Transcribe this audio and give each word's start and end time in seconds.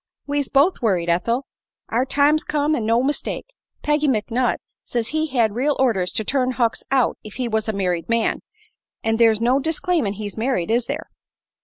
"We's 0.25 0.49
both 0.49 0.81
worried, 0.81 1.09
Ethel. 1.11 1.45
Our 1.89 2.05
time's 2.07 2.43
come, 2.43 2.73
an' 2.75 2.87
no 2.87 3.03
mistake. 3.03 3.45
Peggy 3.83 4.07
McNutt 4.07 4.57
says 4.83 5.01
as 5.05 5.07
he 5.09 5.27
had 5.27 5.53
real 5.53 5.75
orders 5.77 6.11
to 6.13 6.23
turn 6.23 6.53
Hucks 6.53 6.83
out 6.89 7.19
if 7.23 7.35
he 7.35 7.47
was 7.47 7.69
a 7.69 7.71
married 7.71 8.09
man; 8.09 8.41
an' 9.03 9.17
there's 9.17 9.39
no 9.39 9.59
disclaimin' 9.59 10.13
he's 10.13 10.35
married, 10.37 10.71
is 10.71 10.87
there? 10.87 11.11